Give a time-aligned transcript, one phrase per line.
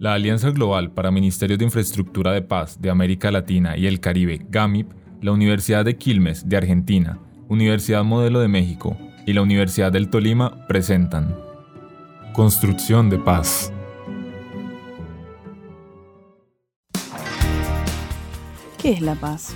[0.00, 4.40] La Alianza Global para Ministerios de Infraestructura de Paz de América Latina y el Caribe,
[4.48, 4.90] GAMIP,
[5.20, 7.18] la Universidad de Quilmes de Argentina,
[7.50, 11.36] Universidad Modelo de México y la Universidad del Tolima presentan
[12.32, 13.74] Construcción de Paz.
[18.80, 19.52] ¿Qué es la paz?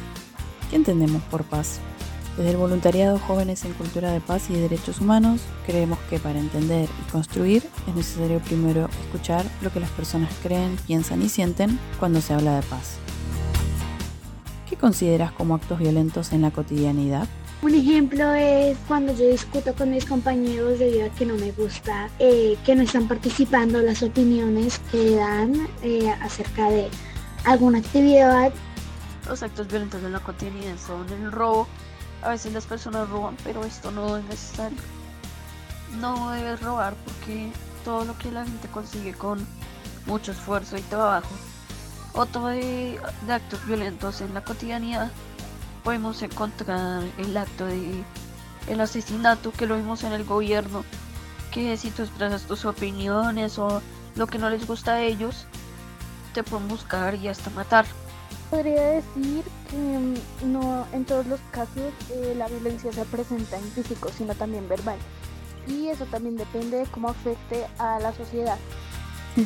[0.68, 1.80] ¿Qué entendemos por paz?
[2.36, 6.88] Desde el voluntariado Jóvenes en Cultura de Paz y Derechos Humanos, creemos que para entender
[7.00, 12.20] y construir es necesario primero escuchar lo que las personas creen, piensan y sienten cuando
[12.20, 12.96] se habla de paz.
[14.68, 17.28] ¿Qué consideras como actos violentos en la cotidianidad?
[17.62, 22.10] Un ejemplo es cuando yo discuto con mis compañeros debido a que no me gusta
[22.18, 26.88] eh, que no están participando las opiniones que dan eh, acerca de
[27.44, 28.52] alguna actividad.
[29.28, 31.68] Los actos violentos en la cotidianidad son el robo,
[32.24, 34.78] a veces las personas roban, pero esto no es necesario.
[36.00, 37.52] No debes robar porque
[37.84, 39.46] todo lo que la gente consigue con
[40.06, 41.28] mucho esfuerzo y trabajo,
[42.14, 45.10] otro de, de actos violentos en la cotidianidad,
[45.82, 48.02] podemos encontrar el acto de
[48.66, 50.84] el asesinato que lo vimos en el gobierno,
[51.52, 53.82] que si tú expresas tus opiniones o
[54.16, 55.46] lo que no les gusta a ellos,
[56.32, 57.84] te pueden buscar y hasta matar.
[58.50, 63.64] Podría decir que mm, no en todos los casos eh, la violencia se presenta en
[63.64, 64.98] físico, sino también verbal.
[65.66, 68.58] Y eso también depende de cómo afecte a la sociedad.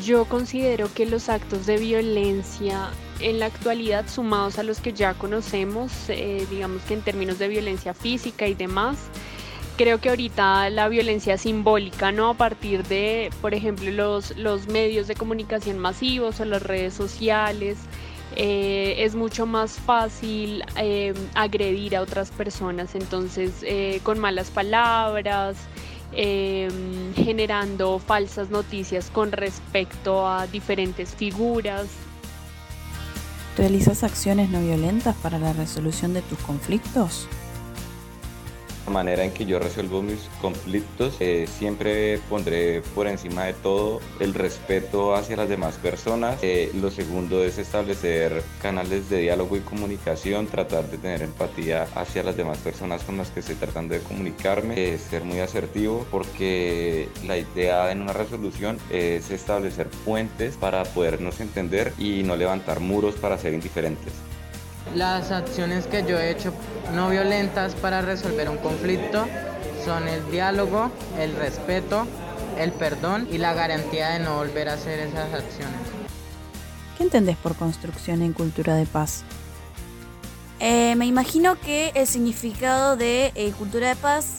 [0.05, 2.91] Yo considero que los actos de violencia
[3.21, 7.49] en la actualidad, sumados a los que ya conocemos, eh, digamos que en términos de
[7.49, 8.99] violencia física y demás,
[9.79, 12.31] creo que ahorita la violencia simbólica, ¿no?
[12.31, 17.79] A partir de, por ejemplo, los, los medios de comunicación masivos o las redes sociales,
[18.37, 25.57] eh, es mucho más fácil eh, agredir a otras personas, entonces eh, con malas palabras,
[27.15, 31.87] generando falsas noticias con respecto a diferentes figuras.
[33.59, 37.29] ¿Realizas acciones no violentas para la resolución de tus conflictos?
[38.89, 41.17] Manera en que yo resuelvo mis conflictos.
[41.21, 46.39] Eh, siempre pondré por encima de todo el respeto hacia las demás personas.
[46.43, 52.23] Eh, lo segundo es establecer canales de diálogo y comunicación, tratar de tener empatía hacia
[52.23, 57.09] las demás personas con las que estoy tratando de comunicarme, eh, ser muy asertivo porque
[57.27, 63.15] la idea en una resolución es establecer puentes para podernos entender y no levantar muros
[63.17, 64.13] para ser indiferentes.
[64.95, 66.53] Las acciones que yo he hecho
[66.95, 69.27] no violentas para resolver un conflicto
[69.85, 72.07] son el diálogo, el respeto,
[72.59, 75.81] el perdón y la garantía de no volver a hacer esas acciones.
[76.97, 79.23] ¿Qué entendés por construcción en cultura de paz?
[80.59, 84.39] Eh, me imagino que el significado de eh, cultura de paz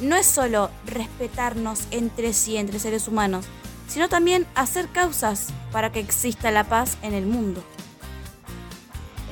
[0.00, 3.46] no es solo respetarnos entre sí, entre seres humanos,
[3.88, 7.62] sino también hacer causas para que exista la paz en el mundo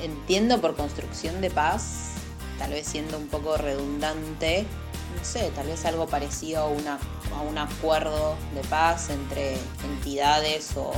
[0.01, 2.11] entiendo por construcción de paz,
[2.57, 4.65] tal vez siendo un poco redundante,
[5.17, 6.99] no sé, tal vez algo parecido a, una,
[7.35, 10.91] a un acuerdo de paz entre entidades o,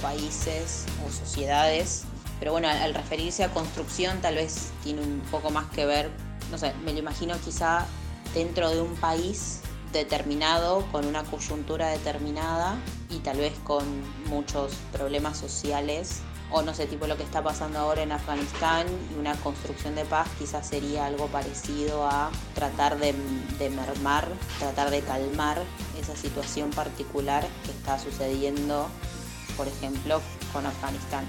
[0.00, 2.04] países o sociedades.
[2.38, 6.10] Pero bueno, al, referirse a construcción tal vez tiene un poco más que ver,
[6.50, 7.86] no sé, me lo imagino quizá
[8.34, 9.60] dentro de un país
[9.92, 12.76] determinado, con una coyuntura determinada
[13.10, 13.84] y tal vez con
[14.26, 19.18] muchos problemas sociales o no sé, tipo lo que está pasando ahora en Afganistán y
[19.18, 23.14] una construcción de paz quizás sería algo parecido a tratar de,
[23.58, 25.62] de, mermar, tratar de calmar
[25.98, 28.88] esa situación particular que está sucediendo,
[29.56, 30.20] por ejemplo,
[30.52, 31.24] con Afganistán.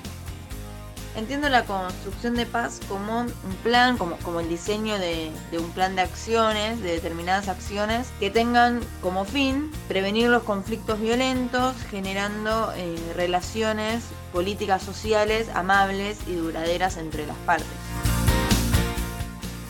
[1.16, 6.02] Entiendo la construcción de paz como un plan, como, el diseño de, un plan de
[6.02, 14.06] acciones, de determinadas acciones que tengan como fin prevenir los conflictos violentos, generando eh, relaciones
[14.32, 17.68] políticas sociales amables y duraderas entre las partes.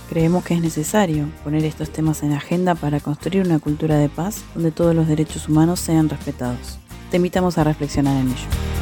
[0.10, 4.44] Creemos que es necesario poner estos temas en agenda para construir una cultura de paz
[4.54, 6.78] donde todos los derechos humanos sean respetados.
[7.12, 8.73] Te invitamos a reflexionar en ello.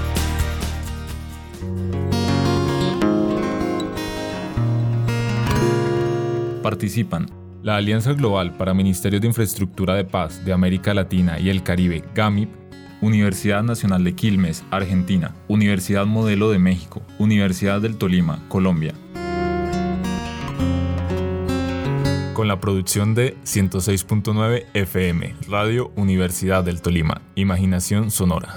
[6.62, 7.26] Participan
[7.64, 12.04] la Alianza Global para Ministerios de Infraestructura de Paz de América Latina y el Caribe,
[12.14, 12.50] GAMIP,
[13.02, 18.94] Universidad Nacional de Quilmes, Argentina, Universidad Modelo de México, Universidad del Tolima, Colombia.
[22.34, 28.56] Con la producción de 106.9 FM, Radio Universidad del Tolima, Imaginación Sonora.